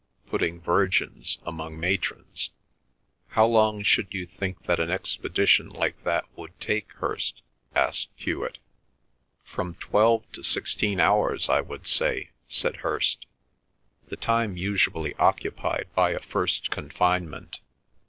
"Putting 0.31 0.59
virgins 0.59 1.37
among 1.45 1.79
matrons." 1.79 2.49
"How 3.27 3.45
long 3.45 3.83
should 3.83 4.15
you 4.15 4.25
think 4.25 4.63
that 4.63 4.79
an 4.79 4.89
expedition 4.89 5.69
like 5.69 6.03
that 6.05 6.25
would 6.35 6.59
take, 6.59 6.93
Hirst?" 6.93 7.43
asked 7.75 8.09
Hewet. 8.15 8.57
"From 9.43 9.75
twelve 9.75 10.23
to 10.31 10.41
sixteen 10.41 10.99
hours 10.99 11.49
I 11.49 11.61
would 11.61 11.85
say," 11.85 12.31
said 12.47 12.77
Hirst. 12.77 13.27
"The 14.07 14.17
time 14.17 14.57
usually 14.57 15.13
occupied 15.17 15.87
by 15.93 16.13
a 16.13 16.19
first 16.19 16.71
confinement." 16.71 17.59